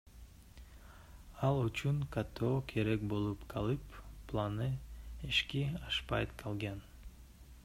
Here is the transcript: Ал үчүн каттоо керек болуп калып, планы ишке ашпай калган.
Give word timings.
Ал 1.49 1.59
үчүн 1.65 1.99
каттоо 2.15 2.51
керек 2.73 3.05
болуп 3.13 3.45
калып, 3.53 4.01
планы 4.33 4.73
ишке 5.31 5.67
ашпай 5.91 6.31
калган. 6.43 6.87